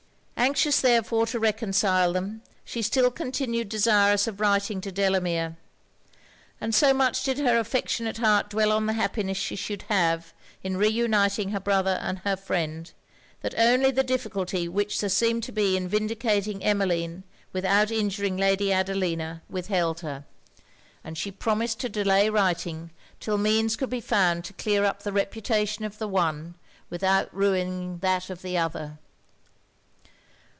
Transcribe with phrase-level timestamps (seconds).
[0.41, 5.55] Anxious therefore to reconcile them, she still continued desirous of writing to Delamere.
[6.59, 10.33] And so much did her affectionate heart dwell on the happiness she should have
[10.63, 12.91] in re uniting her brother and her friend,
[13.41, 17.23] that only the difficulty which there seemed to be in vindicating Emmeline
[17.53, 20.25] without injuring Lady Adelina, withheld her;
[21.03, 22.89] and she promised to delay writing
[23.21, 26.55] 'till means could be found to clear up the reputation of the one
[26.89, 28.97] without ruining that of the other.